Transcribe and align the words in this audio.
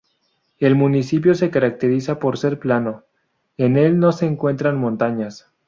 El 0.57 0.73
municipio 0.73 1.35
se 1.35 1.51
caracteriza 1.51 2.17
por 2.17 2.39
ser 2.39 2.57
plano, 2.57 3.03
en 3.57 3.77
el 3.77 3.99
no 3.99 4.11
se 4.11 4.25
encuentran 4.25 4.75
montañas. 4.75 5.51